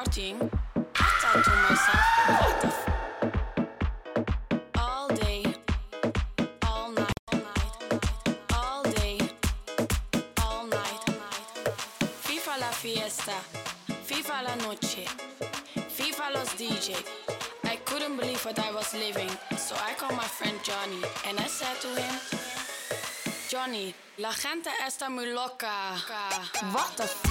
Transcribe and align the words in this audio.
I 0.00 0.02
thought 1.20 1.44
to 1.44 1.50
myself, 1.68 2.40
what 2.40 2.60
the 2.62 2.66
f- 2.68 3.90
Fiesta, 12.80 13.34
FIFA 14.06 14.42
la 14.42 14.54
noche, 14.56 15.04
FIFA 15.88 16.30
los 16.32 16.54
DJ. 16.56 16.94
I 17.64 17.76
couldn't 17.84 18.16
believe 18.16 18.42
what 18.44 18.58
I 18.58 18.72
was 18.72 18.94
living, 18.94 19.28
so 19.58 19.74
I 19.76 19.92
called 19.98 20.16
my 20.16 20.24
friend 20.24 20.58
Johnny 20.62 21.02
and 21.28 21.38
I 21.38 21.46
said 21.46 21.76
to 21.82 21.88
him, 22.00 22.14
Johnny, 23.50 23.94
la 24.18 24.32
gente 24.32 24.70
está 24.86 25.10
muy 25.10 25.26
loca. 25.34 25.68
What 26.72 26.96
the 26.96 27.04
f- 27.04 27.29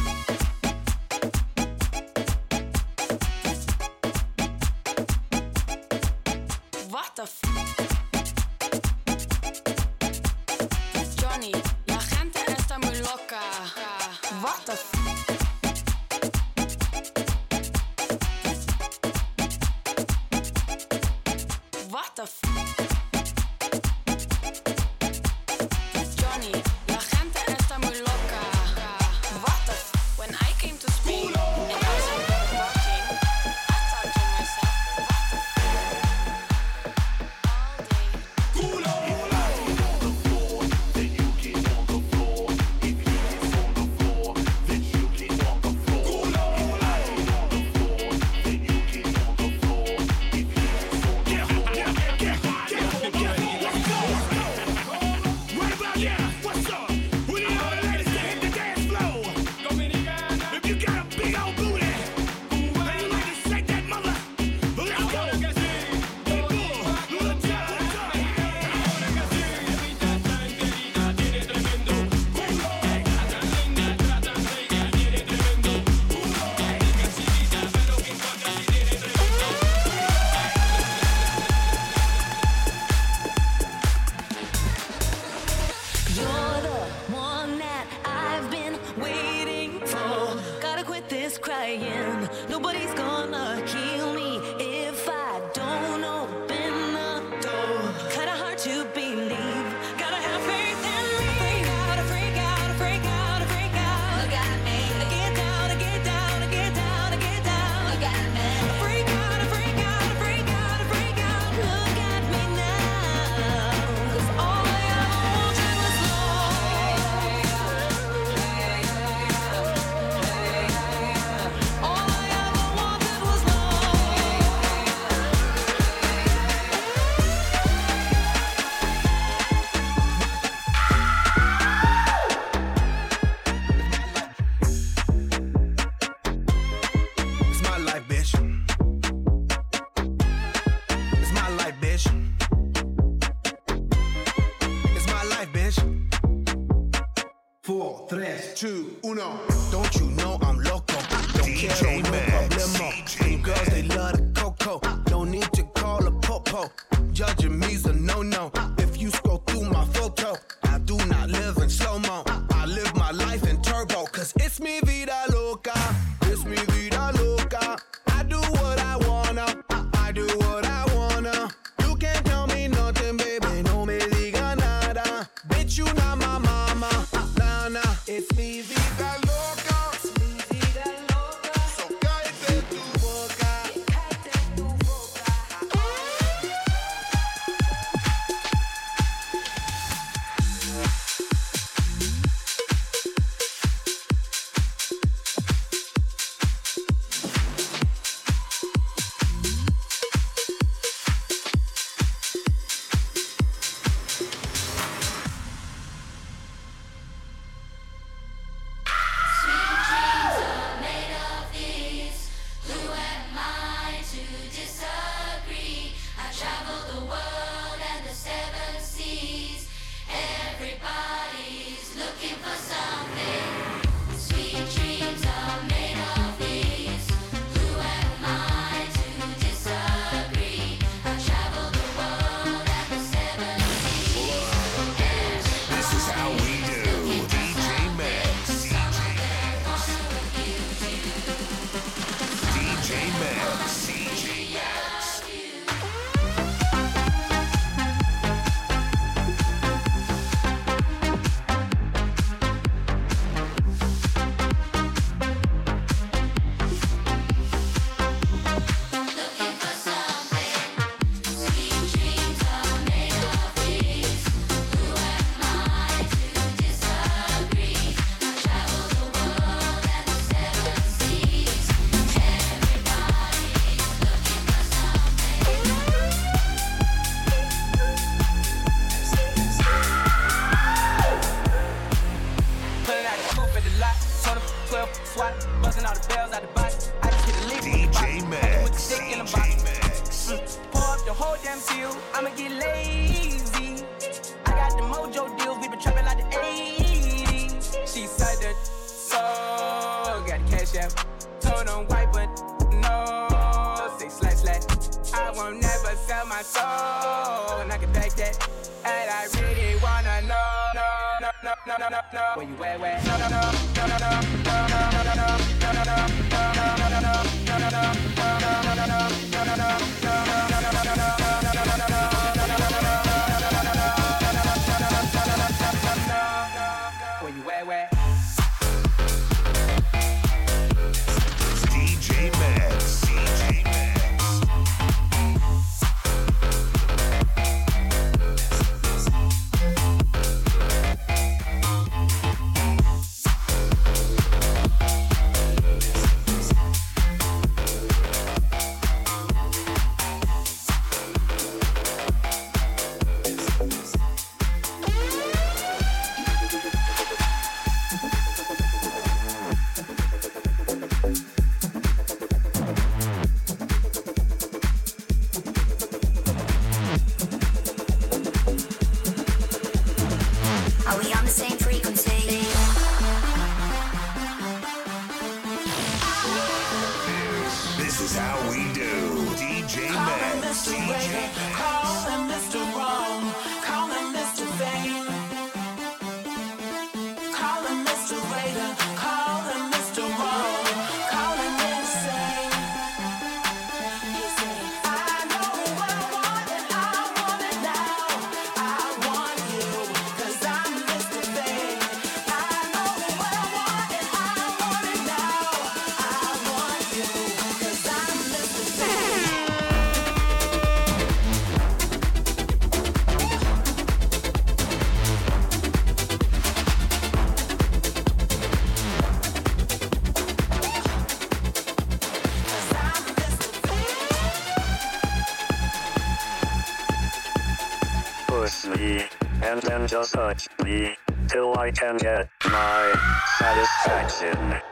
I 431.69 431.71
can 431.71 431.97
get 431.97 432.28
my 432.45 432.94
satisfaction. 433.38 434.69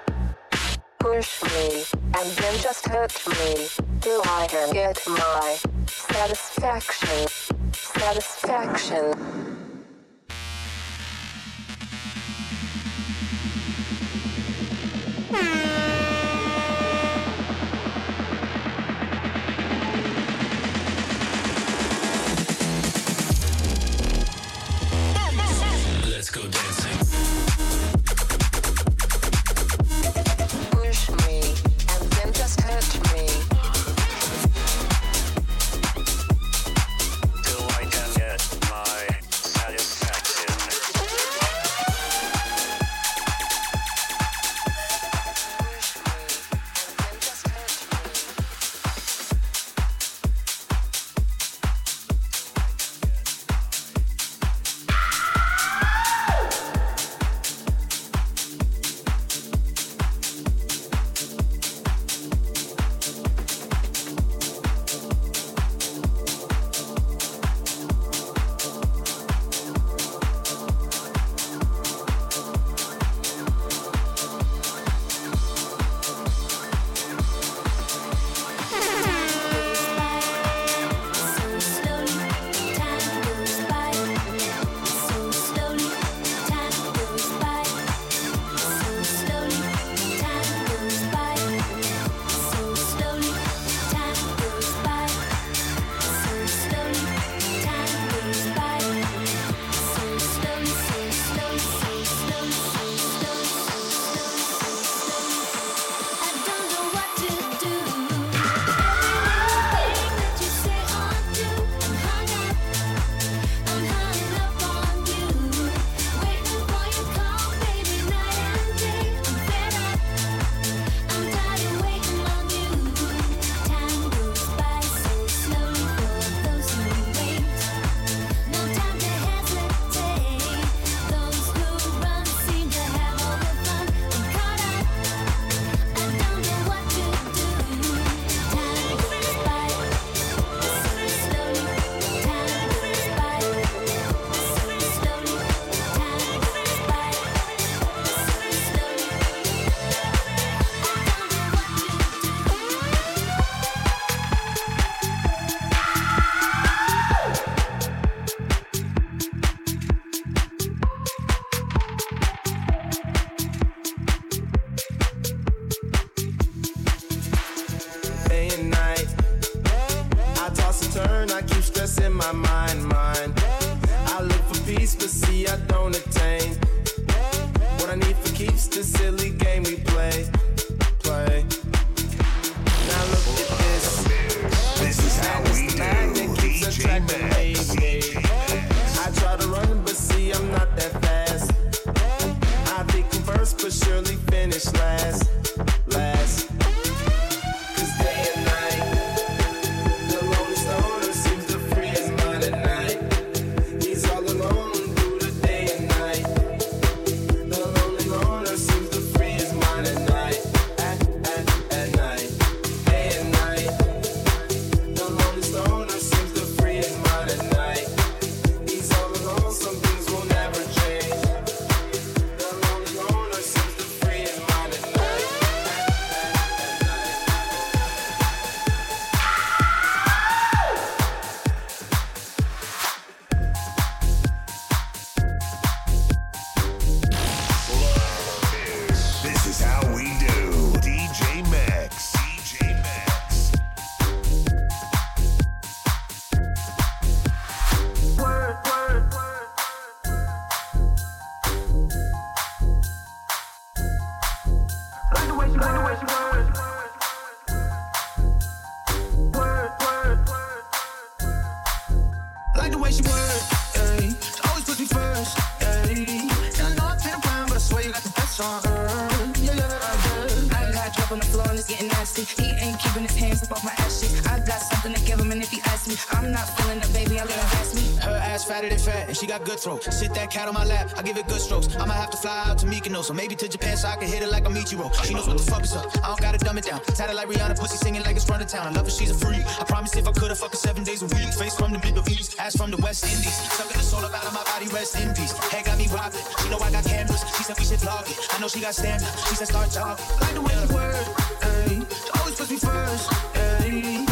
she 279.18 279.26
got 279.26 279.44
good 279.44 279.60
throw. 279.60 279.80
Sit 279.80 280.14
that 280.14 280.30
cat 280.30 280.48
on 280.48 280.54
my 280.54 280.64
lap, 280.64 280.92
I 280.96 281.02
give 281.02 281.18
it 281.18 281.28
good 281.28 281.42
strokes. 281.42 281.68
I 281.76 281.86
might 281.86 281.96
have 281.96 282.12
to 282.12 282.18
fly 282.18 282.44
out 282.48 282.58
to 282.60 282.66
Mykonos, 282.68 283.06
so 283.06 283.14
maybe 283.14 283.36
to 283.36 283.48
Japan 283.48 283.76
so 283.76 283.88
I 283.88 283.96
can 283.96 284.08
hit 284.08 284.22
it 284.22 284.30
like 284.30 284.46
a 284.46 284.50
Michiro. 284.50 284.94
She 285.04 285.14
knows 285.14 285.28
what 285.28 285.38
the 285.38 285.44
fuck 285.44 285.64
is 285.64 285.76
up, 285.76 285.86
I 286.04 286.08
don't 286.08 286.22
gotta 286.22 286.38
dumb 286.38 286.58
it 286.58 286.66
down. 286.66 286.82
Tatted 286.82 287.16
like 287.16 287.28
Rihanna, 287.28 287.58
pussy 287.60 287.78
singing 287.78 288.04
like 288.04 288.16
it's 288.16 288.26
front 288.26 288.44
of 288.44 288.48
town. 288.48 288.68
I 288.68 288.72
love 288.72 288.86
her, 288.86 288.92
she's 288.92 289.12
a 289.12 289.16
freak. 289.16 289.44
I 289.60 289.64
promise 289.64 289.96
if 289.96 290.08
I 290.08 290.12
could, 290.12 290.32
I 290.32 290.36
fuck 290.36 290.52
her 290.52 290.58
seven 290.58 290.84
days 290.84 291.02
a 291.02 291.08
week. 291.08 291.34
Face 291.34 291.56
from 291.56 291.72
the 291.74 291.80
Middle 291.80 292.08
East, 292.10 292.40
ass 292.40 292.56
from 292.56 292.70
the 292.72 292.78
West 292.78 293.04
Indies. 293.06 293.36
Sucking 293.58 293.78
the 293.78 293.84
soul 293.84 294.06
up 294.06 294.14
out 294.14 294.26
of 294.26 294.34
my 294.34 294.44
body, 294.44 294.68
rest 294.68 295.00
in 295.00 295.14
peace. 295.14 295.34
Head 295.50 295.66
got 295.66 295.78
me 295.78 295.88
rocking, 295.88 296.22
she 296.40 296.50
know 296.50 296.60
I 296.60 296.72
got 296.72 296.86
cameras. 296.86 297.24
She 297.38 297.44
said 297.44 297.58
we 297.58 297.66
should 297.66 297.80
vlog 297.80 298.10
it. 298.10 298.18
I 298.32 298.40
know 298.40 298.48
she 298.48 298.62
got 298.62 298.76
stamina, 298.76 299.08
she 299.30 299.36
said 299.36 299.48
start 299.48 299.72
talking. 299.72 300.06
Like 300.22 300.34
the 300.34 300.42
way 300.42 300.54
you 300.62 300.76
work, 300.76 301.06
ayy. 301.42 302.20
Always 302.20 302.36
puts 302.36 302.52
me 302.52 302.58
first, 302.58 303.10
ayy. 303.34 304.07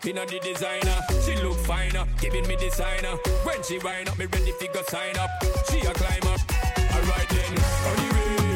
Pin 0.00 0.18
on 0.18 0.26
the 0.26 0.38
designer, 0.40 0.98
she 1.24 1.36
look 1.42 1.58
finer, 1.66 2.04
giving 2.20 2.46
me 2.46 2.56
designer. 2.56 3.16
When 3.44 3.62
she 3.62 3.78
wind 3.78 4.08
up, 4.08 4.18
me 4.18 4.26
ready 4.26 4.52
figure 4.52 4.82
sign 4.88 5.16
up. 5.16 5.30
She 5.70 5.80
a 5.80 5.92
climb 5.92 6.32
up. 6.32 6.40
Alright 6.94 7.28
then, 7.28 7.52
on 7.88 7.96
the 7.96 8.42
way. 8.42 8.55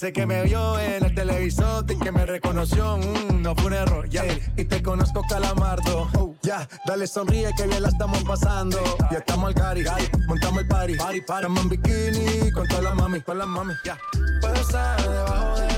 Dice 0.00 0.14
que 0.14 0.24
me 0.24 0.42
vio 0.44 0.80
en 0.80 1.04
el 1.04 1.14
televisor 1.14 1.84
y 1.86 1.94
que 1.98 2.10
me 2.10 2.24
reconoció. 2.24 2.96
Mm, 2.96 3.42
no 3.42 3.54
fue 3.54 3.66
un 3.66 3.74
error, 3.74 4.08
ya. 4.08 4.24
Yeah. 4.24 4.38
Y 4.56 4.64
te 4.64 4.82
conozco, 4.82 5.22
calamardo. 5.28 6.08
Oh. 6.16 6.34
Ya, 6.40 6.66
yeah. 6.66 6.68
dale 6.86 7.06
sonríe 7.06 7.50
que 7.54 7.66
bien 7.66 7.82
la 7.82 7.90
estamos 7.90 8.24
pasando. 8.24 8.78
Ya 9.10 9.18
estamos 9.18 9.48
al 9.48 9.54
cari, 9.54 9.84
cari, 9.84 10.08
montamos 10.26 10.62
el 10.62 10.68
party. 10.68 10.94
party, 10.94 11.20
party. 11.20 11.46
Estamos 11.48 11.64
en 11.64 11.68
bikini 11.68 12.50
con 12.50 12.66
todas 12.66 12.84
las 12.84 12.94
mami, 12.94 13.20
con 13.20 13.36
las 13.36 13.46
mami. 13.46 13.74
Ya. 13.84 13.98
Yeah. 14.14 14.40
Puedo 14.40 14.54
estar 14.54 15.02
debajo 15.02 15.60
de 15.60 15.69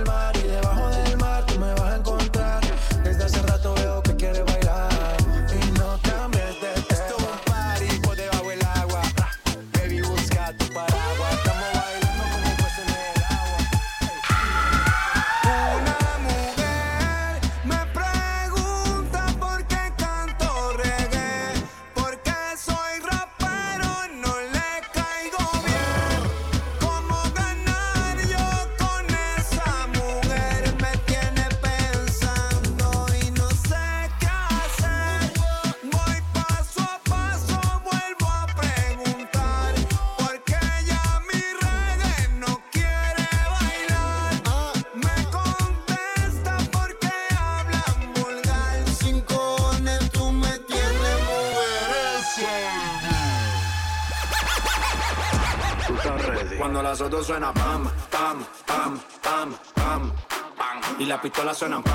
international 61.52 61.91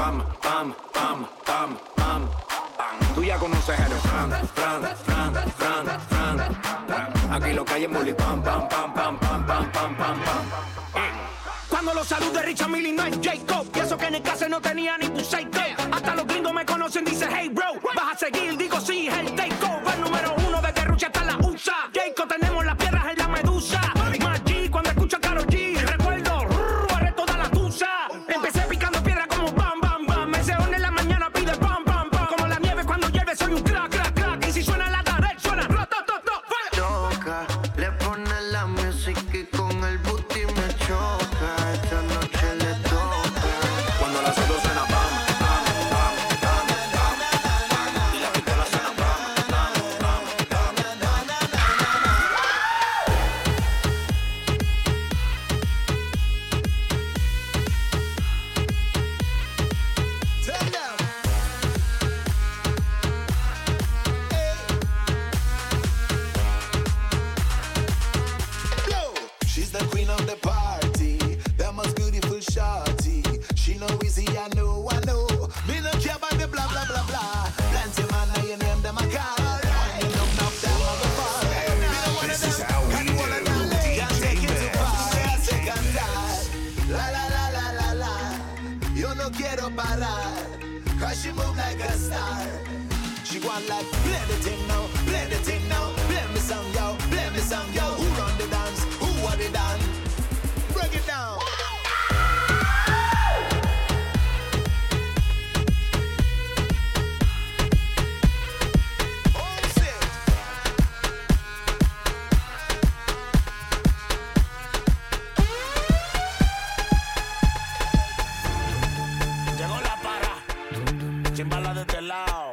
Chimbala 121.38 121.72
de 121.72 121.82
este 121.82 122.02
lado. 122.02 122.47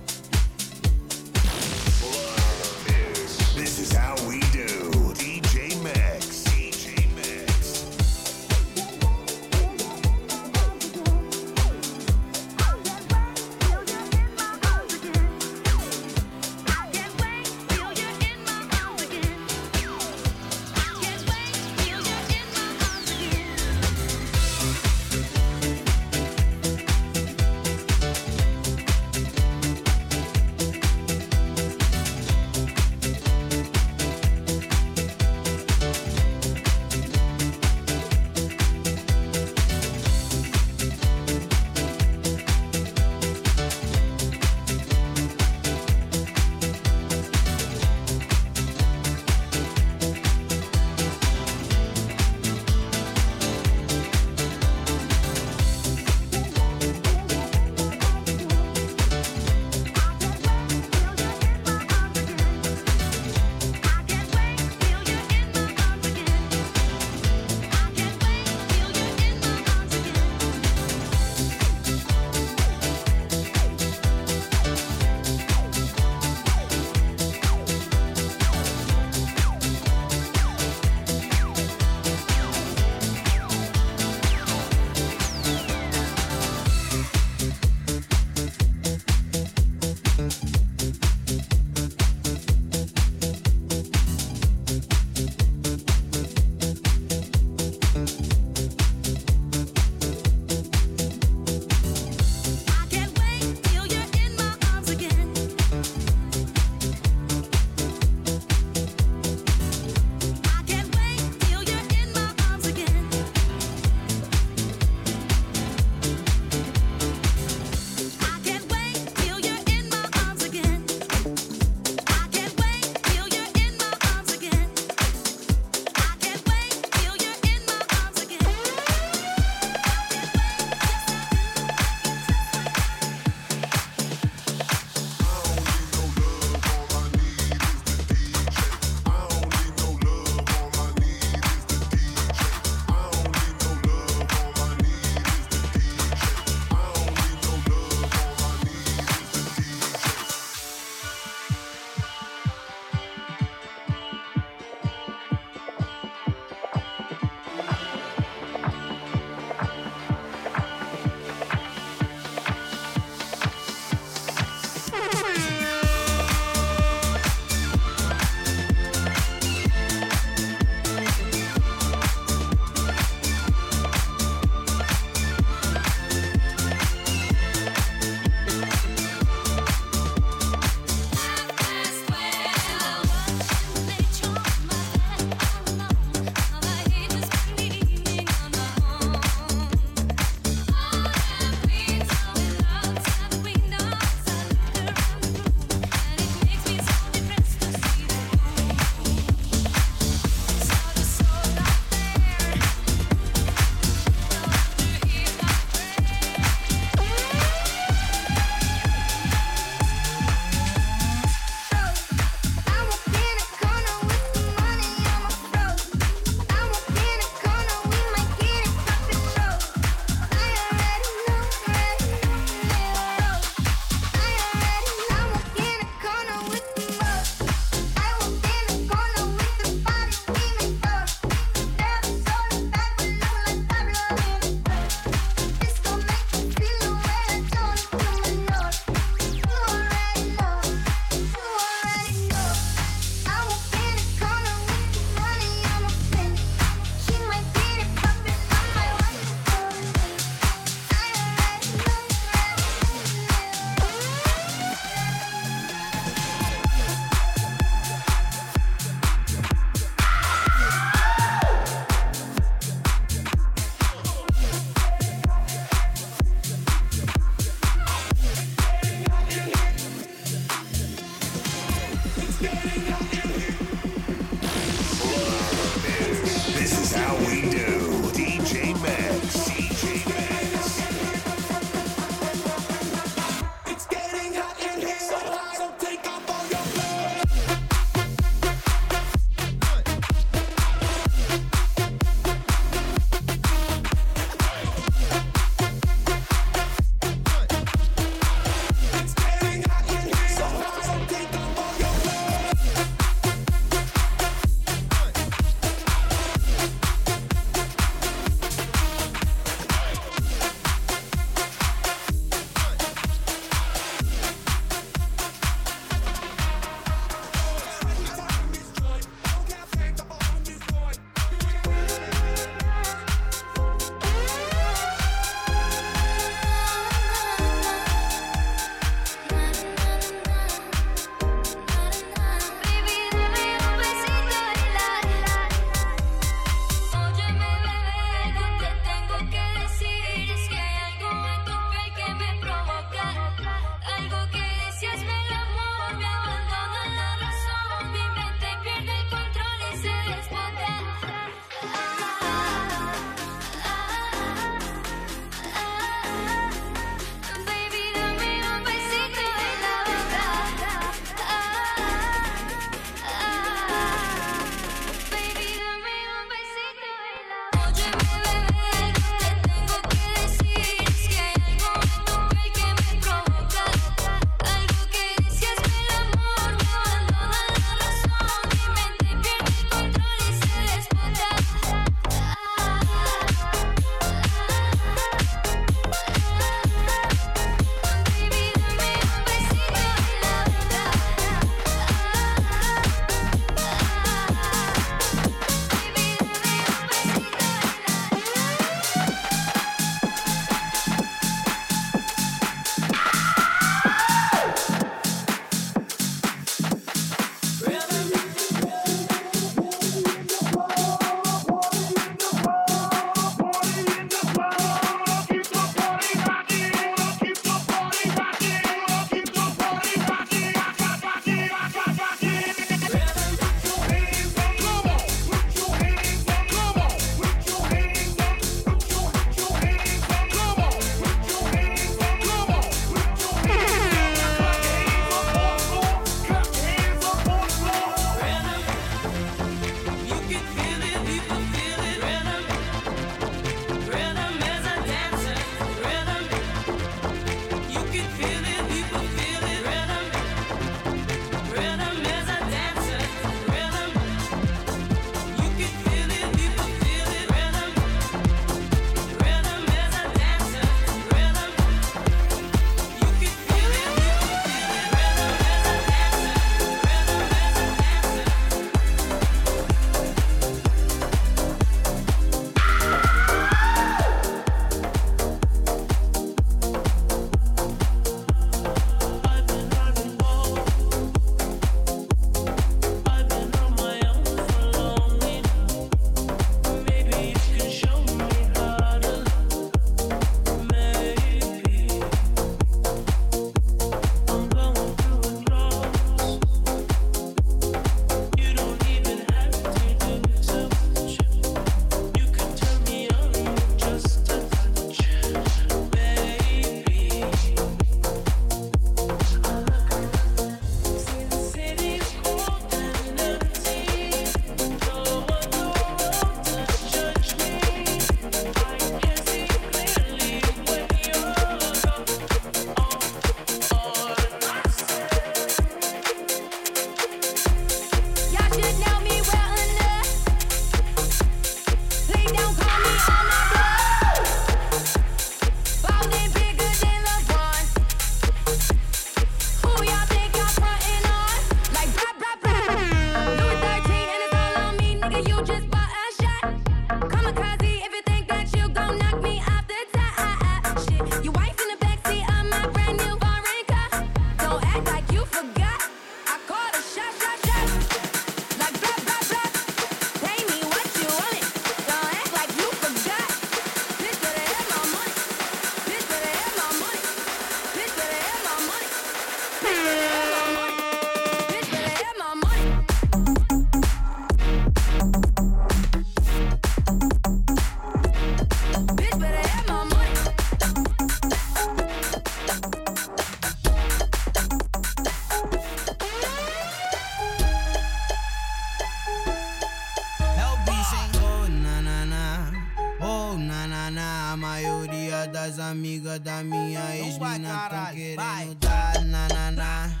Amigas 595.58 596.20
da 596.20 596.42
minha 596.42 596.96
ex-mina 596.96 597.68
tão 597.68 597.94
querendo 597.94 598.54
dar 598.54 599.04
nanana. 599.04 600.00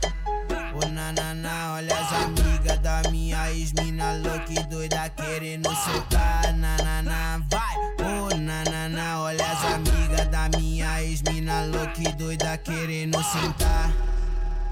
Ô 0.74 0.88
nanana, 0.88 1.74
olha 1.74 1.98
as 1.98 2.12
amigas 2.12 2.78
da 2.78 3.02
minha 3.10 3.52
ex-mina 3.52 4.12
louca 4.12 4.52
e 4.52 4.62
doida 4.68 5.08
querendo 5.10 5.68
soltar 5.74 6.54
nanana. 6.54 7.44
Vai, 7.50 7.76
ô 8.04 8.36
nanana, 8.36 9.20
olha 9.20 9.44
as 9.44 9.64
amigas 9.74 10.28
da 10.28 10.48
minha 10.58 11.02
ex-mina 11.02 11.64
louca 11.64 12.00
e 12.00 12.12
doida 12.12 12.56
querendo 12.58 13.22
sentar. 13.24 13.92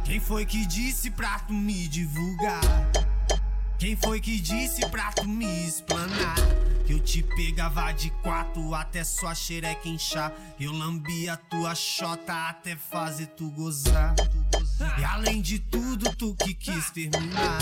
Quem 0.05 0.21
foi 0.21 0.47
que 0.47 0.65
disse 0.65 1.11
pra 1.11 1.39
tu 1.41 1.53
me 1.53 1.87
divulgar? 1.89 2.61
Quem 3.79 3.95
foi 3.95 4.21
que 4.21 4.41
disse 4.41 4.87
pra 4.89 5.13
tu 5.13 5.29
me 5.29 5.67
explanar? 5.67 6.35
Que 6.87 6.95
eu 6.95 7.01
te 7.01 7.23
pegava 7.23 7.93
de 7.93 8.11
quatro 8.23 8.75
até 8.75 9.05
sua 9.05 9.35
xereca 9.35 9.87
inchar. 9.87 10.33
Eu 10.59 10.73
lambia 10.73 11.37
tua 11.37 11.75
chota 11.75 12.49
até 12.49 12.75
fazer 12.75 13.27
tu 13.27 13.51
gozar. 13.51 14.15
E 14.99 15.05
além 15.05 15.43
de 15.43 15.59
tudo, 15.59 16.15
tu 16.17 16.35
que 16.37 16.55
quis 16.55 16.91
terminar. 16.91 17.59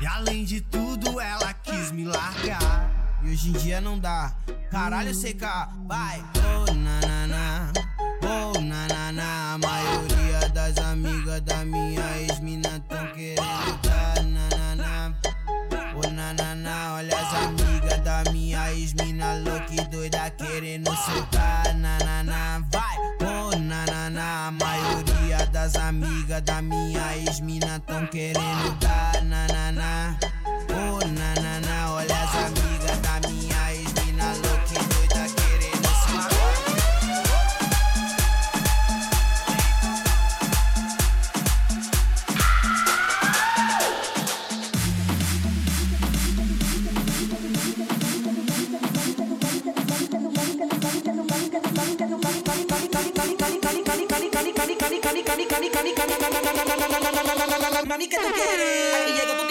E 0.00 0.06
além 0.06 0.44
de 0.44 0.60
tudo, 0.60 1.20
ela 1.20 1.52
quis 1.52 1.90
me 1.90 2.04
largar. 2.04 3.18
E 3.24 3.30
hoje 3.30 3.48
em 3.48 3.52
dia 3.52 3.80
não 3.80 3.98
dá. 3.98 4.32
Caralho, 4.70 5.12
CK, 5.12 5.42
vai. 5.86 6.24
Oh. 6.36 6.62
Oh, 6.64 6.72
doida 20.78 20.90
querendo 20.90 20.96
soltar 20.96 21.74
nanana. 21.74 22.66
Vai. 22.70 22.96
Oh, 23.20 23.56
nanana. 23.56 24.48
A 24.48 24.50
maioria 24.50 25.46
das 25.46 25.76
amigas 25.76 26.42
da 26.42 26.62
minha 26.62 27.16
ex-mina 27.18 27.80
tão 27.80 28.06
querendo 28.06 28.78
dar 28.80 29.22
nanana. 29.22 30.18
Oh, 30.70 30.98
nanana. 31.06 31.92
Olha 31.92 32.31
Mami, 57.92 58.08
¿qué 58.08 58.16
tú 58.16 58.28
quieres? 58.34 59.41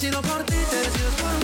si 0.00 0.10
no 0.10 0.22
por 0.22 0.42
ti 0.44 0.56
te 0.70 0.76
decides 0.76 1.14
por 1.20 1.39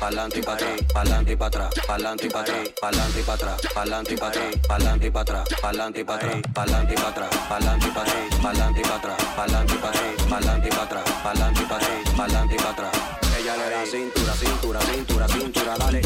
Pa'lante 0.00 0.38
y 0.38 0.42
pa' 0.42 0.54
atrás, 0.54 0.80
pa'lante 0.92 1.32
y 1.32 1.36
pa' 1.36 1.46
atrás, 1.46 1.70
pa'lante 1.86 2.26
y 2.26 2.30
pa' 2.30 2.40
atrás, 2.40 2.68
pa'lante 2.80 3.20
y 3.20 3.22
pa' 3.22 3.34
atrás, 3.34 3.60
pa'lante 3.74 4.14
y 4.14 4.16
pa' 4.16 4.28
atrás, 4.28 4.54
pa'lante 4.68 5.06
y 5.06 5.10
pa' 5.10 5.20
atrás, 5.20 5.48
pa'lante 5.68 6.00
y 6.00 6.04
pa' 6.04 6.14
atrás, 6.14 6.38
pa'lante 6.48 6.92
y 6.92 6.94
pa' 6.94 7.10
atrás, 7.10 7.28
pa'lante 7.48 8.00
y 8.00 8.02
pa' 8.04 8.14
atrás, 8.14 8.28
pa'lante 8.44 8.80
y 8.80 8.84
pa' 8.84 8.94
atrás, 8.96 9.18
pa'lante 9.36 9.70
y 9.70 9.78
pa' 9.78 9.78
atrás, 9.78 9.78
pa'lante 9.78 9.78
y 9.78 9.78
pa' 9.78 9.88
atrás, 9.88 10.14
pa'lante 10.28 10.68
y 10.68 10.70
pa' 10.70 10.82
atrás, 10.82 11.04
pa'lante 11.22 11.62
y 11.62 11.66
pa' 11.66 11.76
atrás, 11.76 12.14
pa'lante 12.16 12.54
y 12.54 12.58
pa' 12.58 12.70
atrás. 12.70 12.92
Ella 13.38 13.56
le 13.56 13.70
da 13.70 13.86
cintura, 13.86 14.32
cintura, 14.34 14.80
cintura, 14.80 15.28
cintura, 15.28 15.76
dale. 15.78 16.00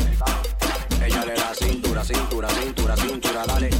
Ella 1.04 1.24
le 1.24 1.34
da 1.34 1.54
cintura, 1.54 2.04
cintura, 2.04 2.48
cintura, 2.48 2.96
cintura, 2.96 3.44
dale. 3.46 3.70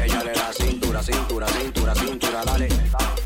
Ella 0.00 0.22
le 0.22 0.32
da 0.32 0.52
cintura, 0.52 1.02
cintura, 1.02 1.46
cintura, 1.48 1.94
cintura, 1.94 2.44
dale. 2.44 3.25